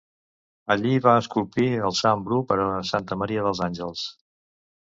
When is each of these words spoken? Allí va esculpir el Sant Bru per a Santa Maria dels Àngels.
Allí 0.75 0.93
va 1.07 1.13
esculpir 1.25 1.67
el 1.89 1.95
Sant 2.01 2.25
Bru 2.31 2.41
per 2.53 2.57
a 2.65 2.67
Santa 2.95 3.19
Maria 3.25 3.47
dels 3.49 3.63
Àngels. 3.71 4.09